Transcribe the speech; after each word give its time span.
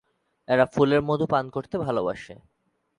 এরা 0.47 0.65
ফুলের 0.65 1.01
মধু 1.01 1.25
পান 1.27 1.45
করতে 1.49 1.75
ভালোবাসে। 1.77 2.35